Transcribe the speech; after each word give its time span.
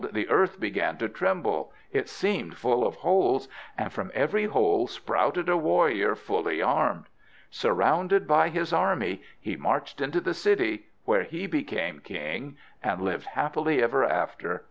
the 0.13 0.29
earth 0.29 0.59
began 0.59 0.97
to 0.97 1.07
tremble, 1.07 1.71
it 1.91 2.09
seemed 2.09 2.57
full 2.57 2.83
of 2.87 2.95
holes, 2.95 3.47
and 3.77 3.93
from 3.93 4.09
every 4.15 4.45
hole 4.45 4.87
sprouted 4.87 5.47
a 5.47 5.55
warrior 5.55 6.15
fully 6.15 6.59
armed. 6.59 7.05
Surrounded 7.51 8.27
by 8.27 8.49
his 8.49 8.73
army, 8.73 9.21
he 9.39 9.55
marched 9.55 10.01
into 10.01 10.19
the 10.19 10.33
city, 10.33 10.87
where 11.05 11.21
he 11.21 11.45
became 11.45 11.99
king, 11.99 12.57
and 12.81 12.99
lived 12.99 13.27
happily 13.37 13.79
ever 13.79 14.03
after. 14.03 14.59